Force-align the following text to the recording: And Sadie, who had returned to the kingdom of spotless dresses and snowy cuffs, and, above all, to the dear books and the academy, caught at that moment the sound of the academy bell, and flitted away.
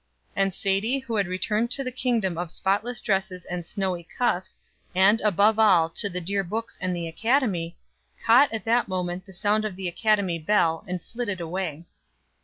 And 0.35 0.51
Sadie, 0.51 0.97
who 0.97 1.15
had 1.17 1.27
returned 1.27 1.69
to 1.73 1.83
the 1.83 1.91
kingdom 1.91 2.35
of 2.35 2.49
spotless 2.49 2.99
dresses 2.99 3.45
and 3.45 3.67
snowy 3.67 4.07
cuffs, 4.17 4.57
and, 4.95 5.21
above 5.21 5.59
all, 5.59 5.91
to 5.91 6.09
the 6.09 6.19
dear 6.19 6.43
books 6.43 6.75
and 6.81 6.95
the 6.95 7.07
academy, 7.07 7.77
caught 8.25 8.51
at 8.51 8.65
that 8.65 8.87
moment 8.87 9.27
the 9.27 9.31
sound 9.33 9.63
of 9.63 9.75
the 9.75 9.87
academy 9.87 10.39
bell, 10.39 10.83
and 10.87 11.03
flitted 11.03 11.39
away. 11.39 11.85